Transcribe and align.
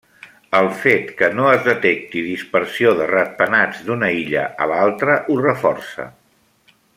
El 0.59 0.69
fet 0.85 1.11
que 1.19 1.27
no 1.39 1.43
es 1.57 1.61
detecti 1.67 2.23
dispersió 2.29 2.95
de 3.01 3.09
ratpenats 3.11 3.83
d'una 3.91 4.11
illa 4.23 4.47
a 4.67 4.71
l'altra 4.73 5.19
ho 5.27 5.37
reforça. 5.47 6.09